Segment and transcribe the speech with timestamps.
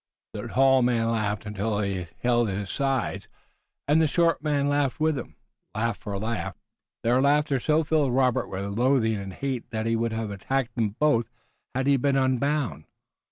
[0.33, 3.27] The tall man laughed until he held his sides,
[3.87, 5.35] and the short man laughed with him,
[5.75, 6.57] laugh for laugh.
[7.03, 10.95] Their laughter so filled Robert with loathing and hate that he would have attacked them
[10.97, 11.29] both
[11.75, 12.85] had he been unbound.